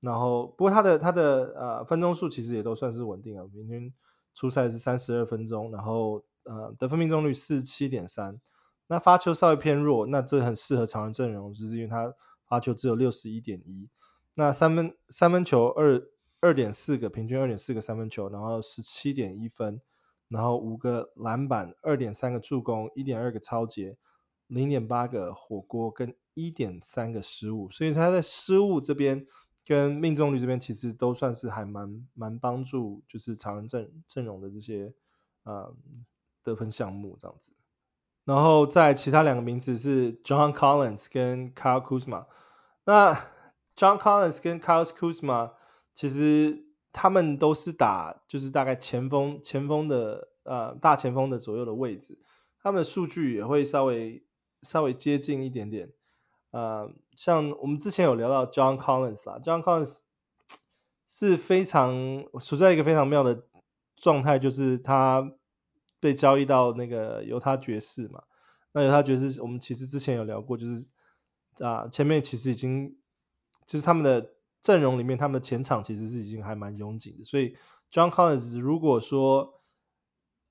[0.00, 3.94] 然后不过他的他的呃分钟数其实也都算是稳定啊，平均
[4.34, 8.40] 出赛是三十二分钟，然后呃得分命中率四十七点三，
[8.88, 12.12] 那发球稍微偏弱，那这很适合常人阵容，就是因为他
[12.48, 13.88] 发球只有六十一点一，
[14.34, 16.02] 那三分三分球二。
[16.44, 19.80] 二点四个平均二点四个三分球，然后十七点一分，
[20.28, 23.96] 然后五个篮板，二点三个助攻，一点二个超截，
[24.46, 29.26] 零点八个火锅跟一点三个失误，所以他在失误这边
[29.64, 34.92] 跟命中率这边其实都算是还蛮蛮帮助，就是常人阵阵容的这些
[35.44, 35.74] 呃
[36.42, 37.54] 得分项目这样子。
[38.26, 42.26] 然后在其他两个名字是 John Collins 跟 Kyle Kuzma。
[42.84, 43.14] 那
[43.76, 45.52] John Collins 跟 Kyle Kuzma
[45.94, 52.18] 其实他们都是打就是大概前锋前锋的呃大前锋的左右的位置，
[52.60, 54.26] 他们的数据也会稍微
[54.60, 55.92] 稍微接近一点点。
[56.50, 60.00] 呃，像我们之前有聊到 John Collins 啊，John Collins
[61.08, 63.46] 是非常处在一个非常妙的
[63.96, 65.32] 状态，就是他。
[66.00, 68.24] 被交易到那个犹他爵士嘛，
[68.72, 70.90] 那犹他爵士我们其实之前有聊过，就是
[71.60, 72.98] 啊前面其实已经
[73.64, 74.33] 就是他们的
[74.64, 77.56] 阵容里面，他们的前场其实是已经还蛮拥挤的，所以
[77.92, 79.60] John Collins 如果说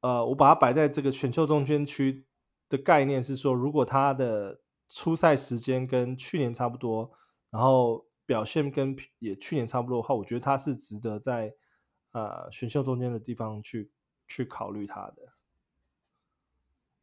[0.02, 2.28] 呃我把它摆在这个选秀中间区
[2.69, 7.12] 的概念是说，如果他的出赛时间跟去年差不多，
[7.49, 11.56] 然后表现跟也去年差不多的话，我觉得他是值得在、
[12.12, 13.91] 呃、选秀中间的地方去
[14.28, 15.34] 去考虑他的。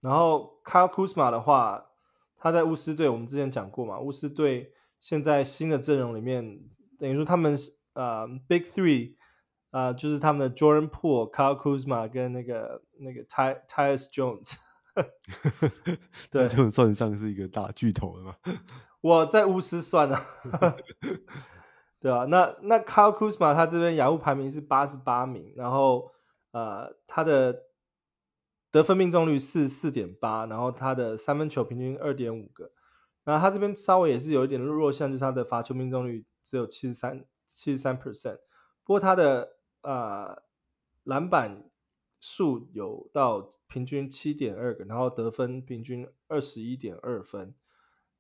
[0.01, 1.91] 然后 Kyle Kuzma 的话，
[2.37, 6.61] 他在巫师队，我们之前讲过嘛，巫师队现在新的阵容里面，
[7.01, 9.17] 等于说他们是呃 Big Three
[9.71, 14.55] 啊、呃，就是他们的 Jordan Poole、Kyle Kuzma 跟那个那个 Ty Tyus Jones，
[16.31, 18.37] 对，就算得上是一个大巨头了嘛。
[19.01, 20.21] 我在巫师算了，
[21.99, 22.27] 对啊？
[22.27, 26.13] 那那 Kyle Kuzma 他这边雅虎排名是八十八名，然后
[26.53, 27.63] 呃他的。
[28.73, 32.71] 得分命中率是四点八，然后他的三分球平均二点五个，
[33.25, 38.39] 然后他这边稍微也是有一点弱项，就是他的罚球命中率只有七十三七十三 percent，
[38.83, 40.43] 不过他的呃
[41.05, 41.71] 篮板
[42.19, 47.55] 数有到平均七点二个，然后得分平均二十一点二分，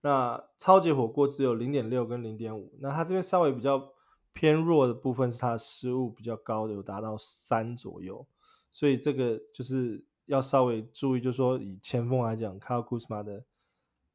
[0.00, 3.92] 那超级火锅只有零点六跟零点五，那他这边稍微比较
[4.32, 8.28] 偏弱的部分是他的失误比较高的，有达到三左右，
[8.70, 10.04] 所以这个就是。
[10.26, 13.44] 要稍微注意，就是说以前锋来讲，Kyle Kuzma 的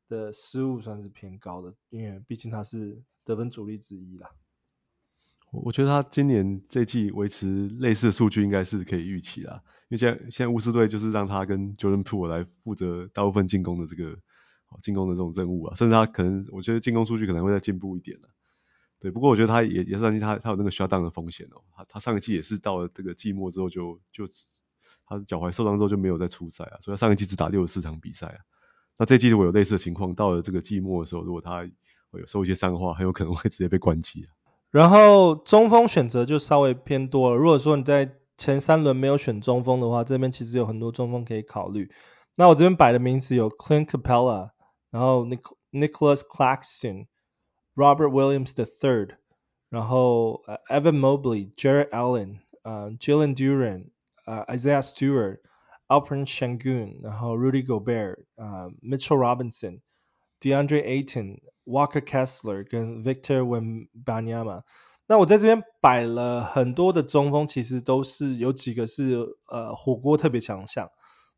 [0.07, 4.29] 的失误算是偏高的，因为毕竟他是得分主力之一啦。
[5.51, 14.17] 我觉得他今年这季维持类似的数据应该是可以预期啦，因为现在现在巫师队就是让他跟 Jordan Poole 来负责大部分进攻的这个
[14.81, 18.29] 进攻的这种任务啊，甚至他可能我觉得进攻数据可能会再进步一点了。
[18.99, 24.29] 对，不过我觉得他也也是担心他他有那个伤档的风险哦，他他上个季也是到了这个季末之后就就。
[25.07, 28.39] 他脚踝受伤之后就没有再出赛啊，所以他上一季只打六十四场比赛啊。
[28.97, 31.69] 那这季如果有类似的情况，到了这个季末的时候，如果他
[32.15, 34.31] 会有受一些伤话，很有可能会直接被关机啊。
[34.71, 37.35] 然后中锋选择就稍微偏多了。
[37.35, 41.91] 如果说你在前三轮没有选中锋的话，这边其实有很多中锋可以考虑。
[42.35, 44.49] 那我这边摆的名字有 Clint Capella，
[44.91, 45.25] 然后
[45.71, 47.07] Nicholas Claxton、
[47.75, 49.17] Robert Williams the Third，
[49.69, 53.89] 然后 Evan Mobley、Jarrett Allen、呃 Jalen Duren。
[54.27, 55.37] 呃、uh,，Isaiah Stewart、
[55.87, 59.81] Alperen Shangun，然后 Rudy Gobert，呃，Mitchell Robinson、
[60.45, 64.61] DeAndre Ayton、Walker Kessler 跟 Victor Wembanyama。
[65.07, 70.91] 那我在这边摆了很多的中锋，其实都是有几个是呃火锅特别强项。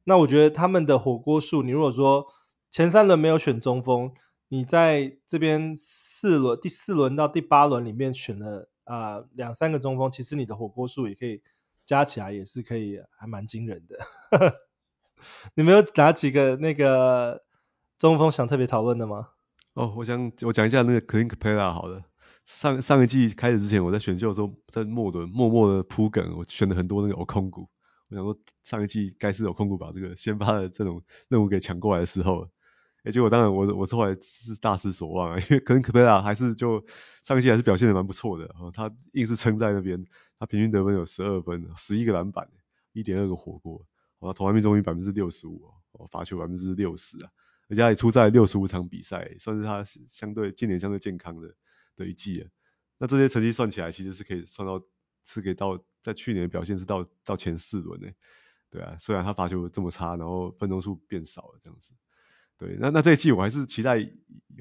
[0.03, 2.27] 那我觉得他们的火锅数，你如果说
[2.69, 4.13] 前三轮没有选中锋，
[4.49, 11.41] 你在这边四轮第四轮到第八轮里面选了啊、两三个中锋，其实你的火锅数也可以。
[11.85, 13.97] 加起来也是可以，还蛮惊人的。
[15.55, 17.45] 你们有哪几个那个
[17.97, 19.29] 中锋想特别讨论的吗？
[19.73, 22.03] 哦，我想我讲一下那个 Clint Capela 好了。
[22.45, 27.67] 上上一季开始之前，我在选秀的时候在末轮默默的铺梗，我选了很多那个 Okongwu。
[28.09, 32.47] 我想说上一季该是有控股把这个先发的这种任务给抢过来的时候。
[33.03, 36.85] 哎，结果当然我我是后来是大失所望啊， 因为 Clint Capela 还是就
[37.23, 40.05] 上一季还是表现的蛮不错的，他硬是撑在那边。
[40.39, 42.47] 他平均得分有十二分，十一个篮板，
[42.93, 43.83] 一点二个火锅，
[44.19, 47.31] 哦，投篮命中率百分之六十五，哦，罚球百分之六十啊，
[47.69, 51.55] 而且他也出赛六十五场比赛，算是他相对今年相对健康的
[51.95, 52.49] 的一季啊。
[52.97, 54.81] 那这些成绩算起来，其实是可以算到，
[55.25, 58.09] 是可以到在去年的表现是到到前四轮呢，
[58.69, 61.91] 对啊，虽然他罚球这么差，然后分钟数变少了这样子。
[62.57, 63.99] 对，那那这一季我还是期待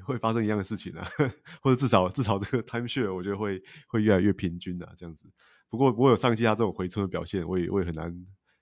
[0.03, 1.07] 会发生一样的事情啊，
[1.63, 5.31] 或者至少至少这个 time share 我觉得会会越来越平均啊，这样子。
[5.69, 8.13] 不过不过有上季他这种回春的表现，我也我也很难，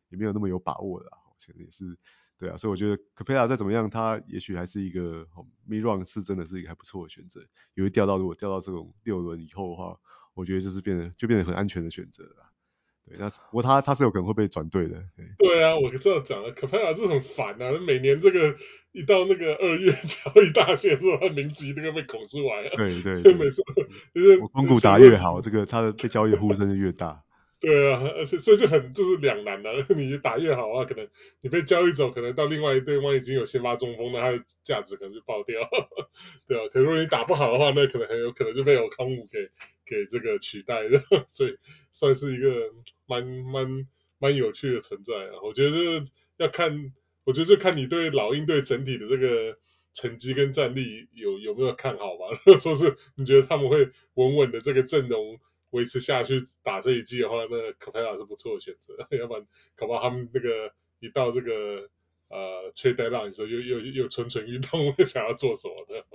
[0.08, 1.18] 也没有那么有把握的啊。
[1.38, 2.00] 其实也是，
[2.38, 5.26] 对啊，所以我觉得 Capela 再怎么样，他也许还是一个
[5.69, 7.39] mid round 是真的是一个还不错的选择。
[7.76, 9.98] 因为掉到如果掉到这种六轮以后的话，
[10.34, 12.52] 我觉得就是变得就变得很安全的选择了。
[13.08, 14.95] 对，那不过他他是有可能会被转队的。
[15.15, 18.58] 对，对啊，我这样讲了，Capela 这很烦啊，每年这个
[18.91, 22.67] 一到那个二月 交易大限的时候，他名字一定会被拱出来。
[22.76, 23.62] 对 对对，每次
[24.13, 27.24] 就是公股打越好，这个他的被交易的呼声就越大。
[27.65, 31.08] 对啊，而且所以就很就是两难的、啊， 你打越好的话，可能
[31.41, 35.60] 你被交易走，可能到另外一队方已经有先发中锋，那他的价值可能就爆掉，
[36.47, 39.49] 对啊，可如果你打不好的话，那可能很有可能就被欧康姆给
[39.84, 41.58] 给这个取代的， 所以
[41.91, 42.69] 算是一个
[43.08, 43.88] 蛮蛮
[44.19, 45.41] 蛮有趣的存在啊。
[45.43, 46.06] 我觉得
[46.38, 49.58] 要看，我觉得就看你对老鹰队整体的这个
[49.91, 52.25] 成绩跟战力有有没有看好吧。
[52.45, 55.39] 如果说是你觉得他们会稳稳的这个阵容。
[55.76, 58.94] 维持下去打这一季的话，那卡佩拉是不错的选择。
[59.20, 61.90] 要不然，搞不好他们那个一到这个
[62.30, 66.06] 呃吹带浪的时候，又又又蠢蠢欲动， 想要做什么的。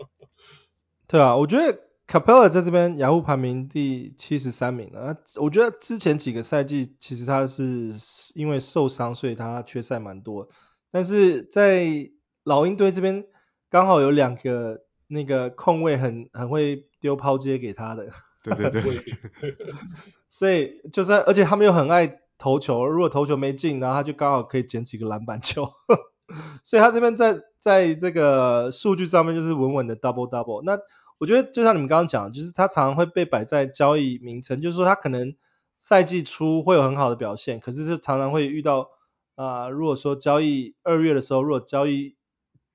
[1.06, 5.16] 对啊，我觉得卡佩拉在这边雅虎排名第七十三名啊。
[5.40, 7.92] 我觉得之前几个赛季其实他是
[8.34, 10.48] 因为受伤，所以他缺赛蛮多。
[10.90, 12.10] 但是在
[12.44, 13.26] 老鹰队这边，
[13.68, 18.10] 刚好有两个那个控卫很很会丢抛接给他的。
[18.42, 19.16] 对对对，
[20.28, 25.68] 所以就是，而且他们又很爱投球，如果投球没进，然后他就刚好可以捡几个篮板球，
[26.64, 30.62] 所以他这边在在这个数据上面就是稳稳的 double double。
[30.62, 30.78] 那
[31.18, 35.36] 我觉得就像你们刚刚讲，就是他常常会被摆在交易名称，就是说他可能
[35.78, 38.88] 赛季初会有很好的表现，可是就常常会遇到
[39.34, 42.16] 啊、呃，如果说交易二月的时候，如果交易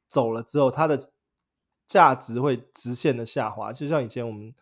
[0.07, 0.99] 走了之后，他的
[1.87, 4.53] 价值会直线的下滑，就像以前我们。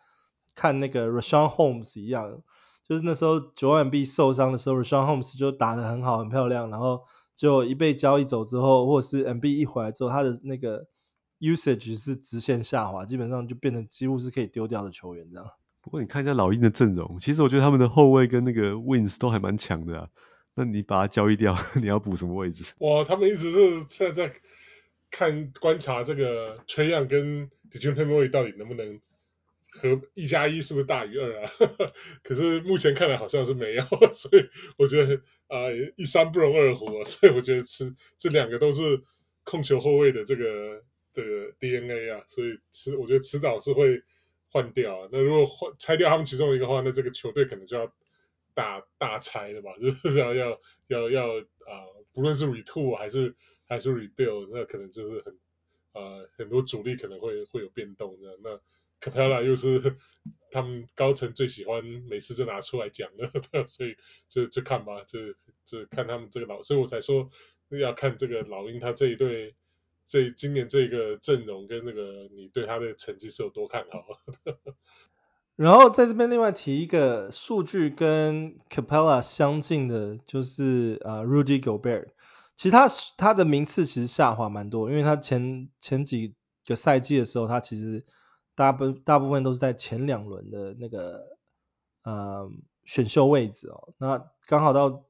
[0.54, 2.42] 看那个 Rashawn Holmes 一样，
[2.86, 10.86] 就是那时候九万 B 受伤的时候，Rashawn Holmes 就打得很好，很漂亮，然后就一被交易走之后，或者是 MB 一回来之后，他的那个
[11.40, 15.46] usage 是直线下滑，基本上就变成几乎是可以丢掉的球员这样。
[15.80, 20.08] 不过你看一下老鹰的阵容，其实我觉得他们的后卫跟那个 Wings 都还蛮强的啊。
[20.54, 22.64] 那你把他交易掉， 你要补什么位置？
[22.78, 24.34] 哇，他们一直是现在在
[25.10, 29.00] 看观察这个 Trae Young 跟 Dejounte Murray 到底能不能。
[29.80, 31.50] 和一加一是不是大于二啊？
[32.22, 33.82] 可是目前看来好像是没有，
[34.12, 35.16] 所以我觉得
[35.48, 37.84] 啊、一山不容二虎， 所以我觉得这
[38.16, 39.02] 这两个都是
[39.42, 40.82] 控球后卫的这个、
[41.12, 44.02] 这个、DNA 啊，所以迟我觉得迟早是会
[44.48, 45.08] 换掉。
[45.12, 47.92] 那如果换拆掉他们其中一个话，那这个球队可能就要
[48.54, 49.72] 大大拆了吧？
[49.82, 53.34] 就是要要要要啊、不论是 retool 还是
[53.66, 55.38] 还是 rebuild，那可能就是很
[55.92, 58.60] 啊、很多主力可能会会有变动的那。
[59.04, 59.98] Capella 又是
[60.50, 63.28] 他们高层最喜欢，每次就拿出来讲的，
[63.68, 63.96] 所以
[64.30, 65.18] 就就看吧，就
[65.66, 67.28] 就看他们这个老，所以我才说
[67.68, 69.54] 要看这个老鹰他这一队，
[70.06, 74.22] 这今年这个阵容跟那个你对他的成绩是有多看好。
[75.54, 82.06] 然后在这边另外提一个数据跟 Capella 相近的，就是啊、Rudy Gobert，
[82.56, 82.86] 其实他
[83.18, 86.34] 他的名次其实下滑蛮多，因为他前前几
[86.66, 88.06] 个赛季的时候，他其实。
[88.54, 91.36] 大部大部分都是在前两轮的那个
[92.02, 92.50] 呃
[92.84, 95.04] 选秀位置哦，那刚好到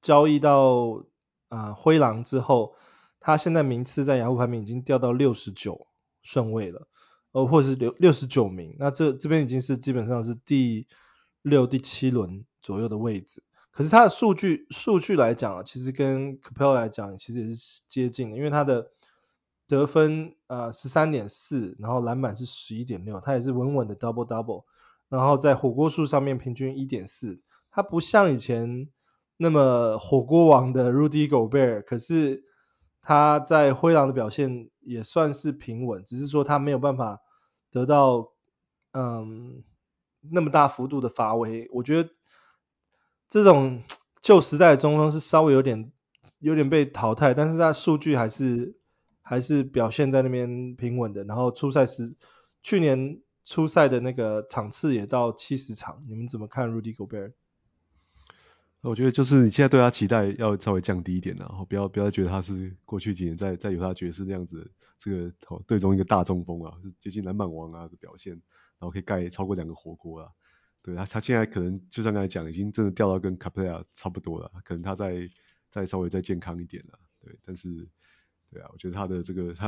[0.00, 1.04] 交易到
[1.48, 2.76] 啊、灰狼之后，
[3.20, 5.86] 他现在名次在雅虎排名已经掉到六十九
[6.22, 6.86] 顺位了，
[7.32, 10.86] 呃或是六六十九名，那这这边已经是基本上是第
[11.42, 18.90] 六第七轮左右的位置，可是他的数据数据来讲啊，其实跟 Capel 来讲其实也是接近的，因为他的。
[19.66, 24.64] 得分呃十三点四，然后篮板是十一点六，他也是稳稳的 double double，
[25.08, 28.90] 然后在火锅数上面平均一点四，他不像以前
[29.38, 32.44] 那么火锅王的 Rudy Gobert，可是
[33.00, 37.20] 他在灰狼的表现也算是平稳，只是说他没有办法
[37.70, 38.32] 得到
[38.92, 39.64] 嗯
[40.20, 42.10] 那么大幅度的发挥，我觉得
[43.30, 43.82] 这种
[44.20, 45.90] 旧时代的中锋是稍微有点
[46.38, 48.76] 有点被淘汰，但是他数据还是。
[49.26, 52.14] 还是表现在那边平稳的，然后出赛时，
[52.62, 57.32] 去年出赛的那个场次也到七十场，你们怎么看 Rudy Gobert？
[58.82, 65.32] 我觉得就是你现在对他期待要稍微降低一点，然后不要不要觉得他是过去几年在在犹他爵士这样子，这个
[65.66, 70.28] 队中一个大中锋啊，接近篮板王啊的表现，然后可以盖超过两个火锅啊，
[70.82, 75.30] 对他他现在可能就像刚才讲，已经真的掉到跟 Capela 差不多了，可能他再
[75.70, 77.88] 再稍微再健康一点了，对，但是。
[78.54, 79.66] 对啊，我觉得他的这个他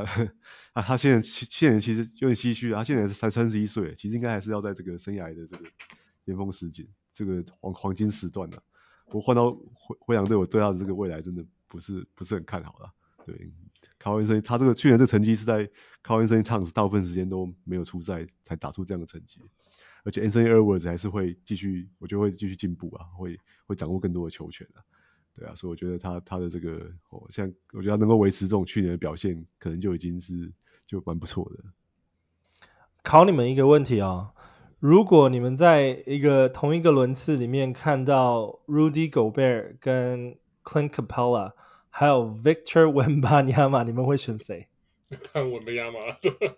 [0.72, 5.64] 啊，他现在现在其实有点唏嘘啊，他现在是三三十一岁，其实应该还是要在这个生涯的这个
[6.24, 8.62] 巅峰时期，这个黄黄金时段的、啊。
[9.06, 12.92] 不过换到灰灰狼队，我对他的这个未来真的不是不是很看好了。
[13.24, 13.50] 对，
[13.98, 15.68] 卡文森他这个去年这成绩是在
[16.04, 19.40] 卡文森汤斯大部分时间都没有出赛才打出这样的成绩。
[20.04, 24.78] 而且 Anthony Edwards 还是会继续，我觉得会继续进步啊，会会掌握更多的球权啊。
[25.38, 30.50] 对啊，所以我觉得他他的这个，哦，像我觉得他能够维持这种去年的表现，可能就已经是
[30.86, 31.62] 就蛮不错的。
[33.02, 34.30] 考你们一个问题啊、哦，
[34.80, 41.52] 如果你们在一个同一个轮次里面看到 Rudy Gobert 跟 Clint Capella，
[41.90, 44.68] 还有 Victor Wembanyama，你们会选谁？
[45.32, 45.98] 看文的亚马，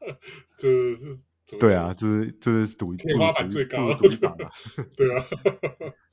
[0.57, 1.18] 这是
[1.59, 4.53] 对啊，这是这是赌天花板最高，赌一把吧。
[4.97, 5.24] 对啊，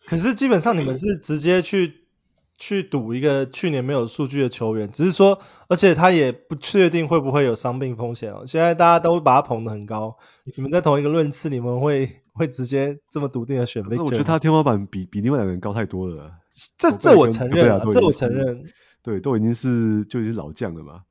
[0.08, 2.05] 可是基本上你们是直接去。
[2.58, 8.46] 去赌一个去年没有数据的球员，只是说，而且他也不确定会不会有伤病风险哦。
[8.48, 10.18] 现在大家都把他捧得很高，
[10.56, 14.06] 你们在同一个论次，你们会会直接这么笃定的选 Victor？
[14.06, 16.32] 我觉得他天花板比比另外两个人高太多了。
[16.78, 18.64] 这这我承认啊，这我承认。
[19.04, 21.04] 对，都已经是就已经老将了嘛。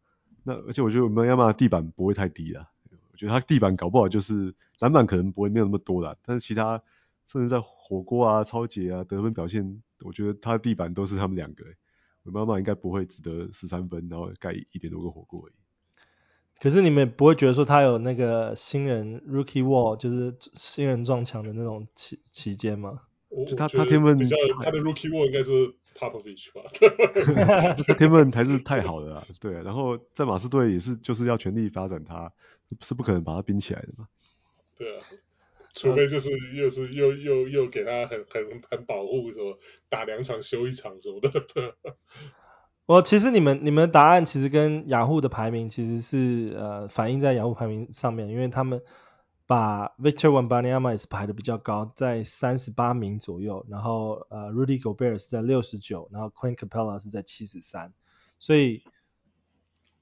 [0.45, 2.70] 那而且我觉得我们要么地板不会太低了。
[3.12, 6.82] 我觉得他地板搞不好就是篮板可能不会没有那么多啦，但是其他
[7.30, 9.82] 甚至在火锅啊、抄截啊、得分表现。
[10.05, 11.64] 我觉得他的地板都是他们两个，
[12.22, 15.55] 我妈妈应该不会只得十三分，然后盖一点多个火锅而已。
[16.61, 23.00] 可是你们不会觉得说他有那个新人 rookie wall，就是新人撞墙的那种期期间吗？
[23.48, 26.62] 就他他天分比较他的 rookie wall 应该是 Popovich 吧？
[27.86, 29.62] 他天分还是太好了啊，对啊。
[29.62, 32.32] 然后在马刺队也是就是要全力发展他，
[32.80, 34.07] 是不可能把他冰起来的嘛。
[34.78, 35.02] 对啊。
[35.75, 39.59] 除非就是又是又又又给他很很很保护什么
[39.89, 41.75] 打两场休一场什么的。
[42.87, 48.83] 我 其实你们你们的答案其实跟雅虎的排名其实是呃反映在雅虎排名上面，因为他们
[49.47, 57.93] 把 Victor Wembanyama 也是排的比较高，在三十八名左右，然后呃 Rudy Gobert 是在六十九，然后 Clint Capella 是在七十三，
[58.39, 58.85] 所以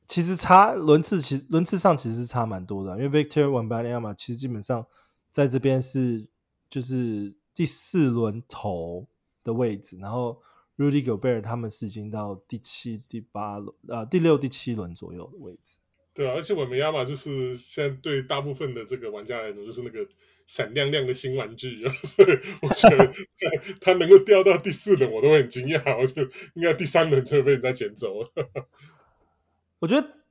[0.06, 4.86] 其实差轮次其实轮次上其实是差蛮多的，因为 Victor Wembanyama 其实基本上。
[5.32, 6.28] 在这边是
[6.68, 9.08] 就是第四轮头
[9.42, 10.42] 的位置，然后
[10.76, 15.78] Rudy Gobert 他们是已经到第七、第八轮啊第六、第七轮左右的位置。
[16.12, 20.06] 对啊，而且我们亚马就是现在对大部分的这个玩家来说，就是那个
[20.46, 22.28] 闪亮亮的新玩具啊， 所以
[22.60, 23.14] 我觉得
[23.80, 26.22] 他能够掉到第四轮，我都会很惊讶，我就
[26.52, 28.30] 应该第三轮就会被人家捡走了。
[29.80, 30.21] 我觉得。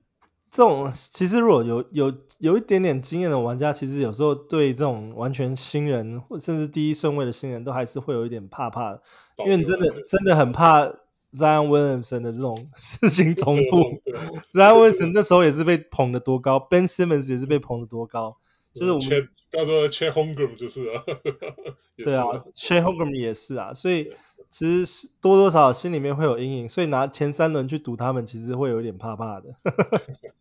[0.52, 9.02] 这种其实如果有有有一点点经验的玩家，其实有时候对这种完全新人或甚至第一顺位的新人都还是会有一点怕怕的，
[9.38, 10.88] 因为你真的真的很怕
[11.32, 14.02] Zion Williamson 的这种事情重复。
[14.52, 18.36] Zion Williamson 那时候也是被捧得多高，Ben Simmons 也是被捧得多高，
[18.74, 21.04] 就是我们刚说 Chet Holmgren 就 是啊，
[21.96, 22.26] 对啊
[22.56, 24.12] ，Chet Holmgren 也是啊，所以
[24.52, 29.56] 其实是多多少少心里面会有阴影，所以拿前三轮去赌他们，其实会有点怕怕的。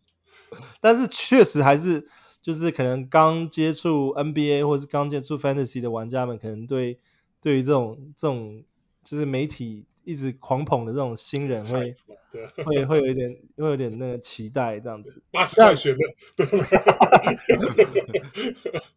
[0.81, 2.07] 但是确实还是
[2.41, 6.99] 就是可能刚接触 NBA 或是刚接触 Fantasy 的玩家们，可能对
[7.41, 8.63] 对于这种这种
[9.05, 11.95] 就是媒体一直狂捧的这种新人会
[12.65, 15.23] 会会有一点会有点那个期待这样子。
[15.31, 15.99] 八十块学的，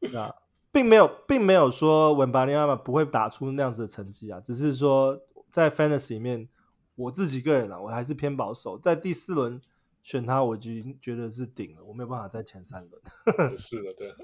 [0.01, 0.35] 对啊，
[0.75, 5.23] 并没有并没有说文巴尼亚马不会打出那样子的成绩啊，只是说
[5.53, 6.51] 在 Fantasy 里面，
[6.97, 9.63] 我自己个人啊，我还是偏保守，在第四轮。
[10.03, 13.03] 选他，我已经觉得是顶了，我没有办法在前三轮。
[13.57, 14.15] 是的，对。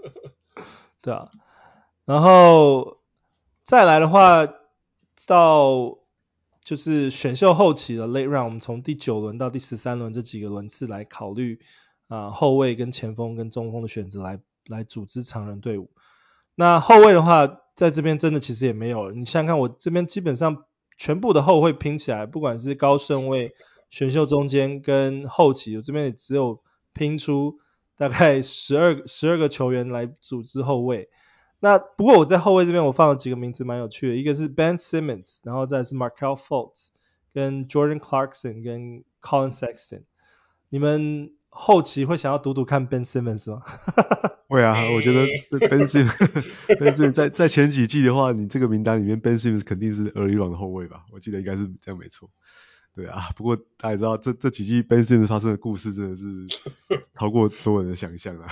[1.01, 1.31] 对啊，
[2.05, 2.99] 然后
[3.65, 4.47] 再来的话，
[5.27, 5.97] 到
[6.63, 11.61] 就是选秀后期的 late round，我们从第九轮到第十三轮这几个轮次来考虑
[12.09, 15.91] 啊、呃、后卫跟前锋跟中锋的选择来来组织常人队伍。
[16.61, 20.65] 那后卫的话，在这边真的其实也没有，你想想看，我这边基本上
[20.99, 23.55] 全部的后卫拼起来，不管是高顺位。
[23.89, 27.59] 选秀中间跟后期，我这边也只有拼出
[27.97, 31.09] 大概 十二十二个球员来组织后卫。
[31.61, 36.91] 那不过我在后卫这边我放了几个名字蛮有趣的，一个是 Ben Simmons，然后再是 m a r k e l Fultz，
[37.33, 40.03] 跟 Jordan Clarkson 跟 Colin Sexton。
[40.69, 43.63] 你们后期会想要赌赌看 Ben Simmons 吗？
[44.49, 45.27] 会啊，我觉得
[45.69, 51.05] Ben Simmons，Ben Simmons 在在前几季的话，你这个名单里面 Ben Simmons 肯定是 early round 的后卫吧？
[51.13, 52.31] 我记得应该是这样没错。
[52.93, 56.25] 对啊，不过大家也知道，这这几季 Ben Simmons 发生的故事真的是
[57.15, 58.49] 超过所有人的想象啊！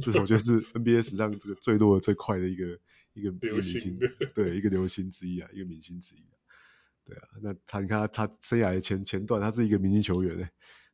[0.00, 2.78] 这是我觉得是 NBA 史上这个最多的、最快的一个
[3.14, 3.98] 一个明星，
[4.34, 6.38] 对，一个流星之一啊，一个明星之一啊。
[7.04, 10.48] 对啊，那他你看他他生涯的前前段，他是一个明星球员诶。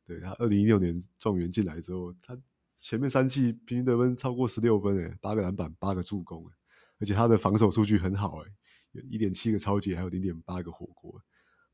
[0.09, 2.35] 对，他二零一六年状元进来之后，他
[2.79, 6.49] 前面三季平均得分超过十六分诶，八个篮板，八个助攻，
[6.99, 8.51] 而且他的防守数据很好诶，
[8.93, 11.21] 有一点七个超级，还有零点八个火锅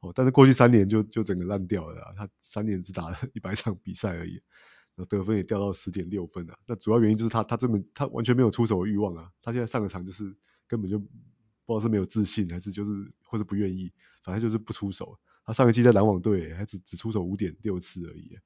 [0.01, 0.11] 哦。
[0.13, 4.33] 但是过去三年就就整个烂掉了，他三年只打了一百场比赛而已，
[4.95, 6.57] 然后得分也掉到十点六分啊。
[6.67, 9.31] 那主要原因就是他他这么他完全没有出手的欲望啊。
[9.41, 10.36] 他现在上个场就是
[10.67, 13.93] 根本就不知道是没有自信还是就是或是不愿意，
[14.25, 15.17] 反正就是不出手。
[15.45, 18.37] 他上一季在篮网队还只只出手五点六次而已。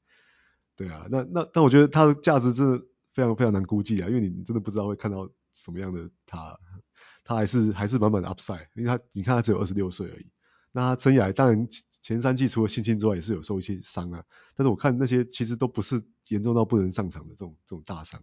[0.76, 2.80] 对啊，那那但我觉得他的价值真的
[3.14, 6.58] 非常非常难估计啊，因为你真的不知道会看到什么样的他，
[7.24, 10.32] 他还是还是满满的 upside，因为他你看他只有二十六岁而已。
[10.72, 11.68] 那他生涯当然
[12.02, 14.24] 前三季除了信心之外，也是有受一些伤啊。
[14.56, 18.22] 但是我看那些其实都不是严重到不能上场的这种这种大伤，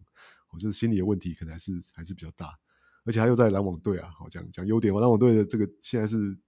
[0.52, 2.56] 我觉得心理的问题可能还是还是比较大。
[3.04, 6.38] 而且他又在篮网队啊，好讲讲优点，篮网队的这个现在是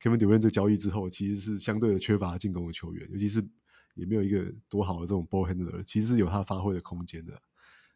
[0.00, 3.46] Kevin Durant 这交易之后，其实是相对的缺乏进攻的球员，尤其是
[3.94, 7.40] 也没有一个多好的这种 ball handler，其实是有他发挥的空间的。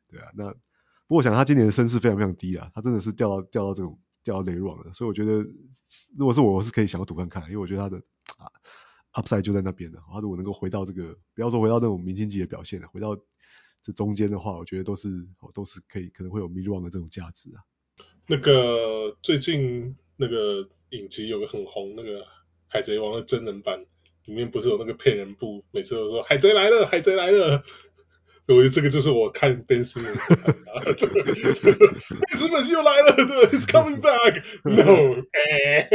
[0.09, 0.53] 对啊，那
[1.07, 4.01] 不过我想他今年的身势非常非常低啊，他真的是掉到掉到这种。
[4.23, 5.41] 掉到雷网了，所以我觉得，
[6.15, 7.97] 如果是我，我是可以想要赌看看，因为我觉得他的
[8.37, 8.53] 啊
[9.15, 9.99] upside 就在那边的。
[10.13, 13.17] 他如果能够回到这个，不要说回到那种明星级的表现了，回到
[13.81, 17.65] 这中间的话，我觉得都是都是可以，可能会有 mid round 的这种价值啊。
[18.27, 22.27] 那个最近那个影集有个很红，那个
[22.69, 23.87] 海贼王的真人版
[24.27, 27.63] 里面不是有那个骗人部，每次都说海贼来了，海贼来了。
[28.55, 35.89] 我觉得这个就是我看 Ben Simmons 啊，Ben Simmons 又来了，对，He's coming back，No，哎，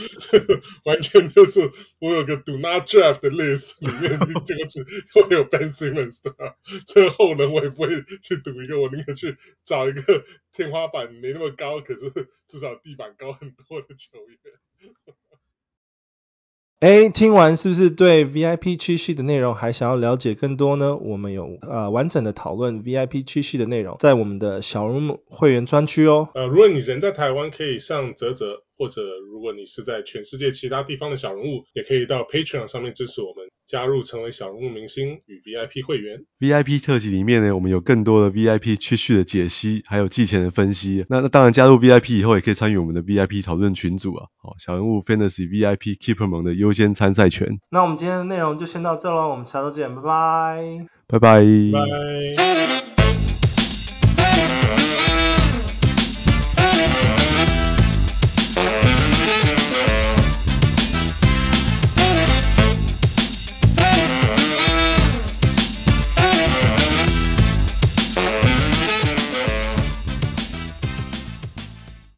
[0.84, 6.56] 完全就是我有个 Do Not Draft 的 list 里面 这个字会有 Ben Simmons 的，
[6.86, 7.88] 最后呢我也不会
[8.22, 12.10] 去赌一个，我宁可去找一个天花板没那么高，可是
[12.46, 14.38] 至少地板高很多的球员。
[16.80, 20.96] 哎，听完是不是对 VIP 区系的内容还想要了解更多呢？
[20.96, 26.30] 我们有呃完整的讨论 VIP 区系的内容，在我们的小人物会员专区哦。
[26.32, 33.44] 呃，如果你人在台湾，可以上泽泽，或者如果你是在全世界其他地方的小人物，也可以到 Patreon 上面支持我们。
[33.66, 41.06] 加入成为小人物明星与 VIP 会员，VIP 特辑里面呢，我们有更多的 VIP 区序的解析，还有季前的分析。
[41.08, 44.26] 那那当然加入 VIP 以后，也可以参与我们的 VIP 讨论群组啊。
[44.42, 47.60] 好，小人物 Fantasy VIP Keeper 盟的优先参赛权。
[47.70, 52.69] 那我们今天的内容就先到这喽，我们下周见，拜拜，拜拜，拜。